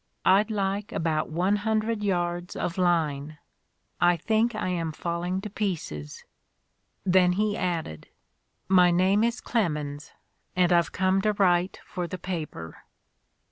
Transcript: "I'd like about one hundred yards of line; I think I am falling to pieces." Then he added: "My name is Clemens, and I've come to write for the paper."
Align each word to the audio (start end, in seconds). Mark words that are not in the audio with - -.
"I'd 0.25 0.49
like 0.49 0.91
about 0.91 1.29
one 1.29 1.57
hundred 1.57 2.01
yards 2.03 2.55
of 2.55 2.79
line; 2.79 3.37
I 3.99 4.17
think 4.17 4.55
I 4.55 4.69
am 4.69 4.91
falling 4.93 5.41
to 5.41 5.49
pieces." 5.51 6.25
Then 7.05 7.33
he 7.33 7.55
added: 7.55 8.07
"My 8.67 8.89
name 8.89 9.23
is 9.23 9.39
Clemens, 9.39 10.11
and 10.55 10.73
I've 10.73 10.91
come 10.91 11.21
to 11.21 11.33
write 11.33 11.81
for 11.85 12.07
the 12.07 12.17
paper." 12.17 12.77